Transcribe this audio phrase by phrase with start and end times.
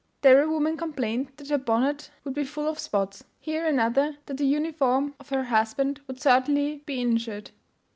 [0.21, 4.37] There a woman complained that her bonnet would be full of spots; here, another, that
[4.37, 7.51] the uniform of her husband would certainly be injured.